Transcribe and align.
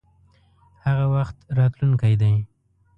هغه 0.85 1.05
وخت 1.15 1.37
راتلونکی 1.57 2.13
دی. 2.21 2.33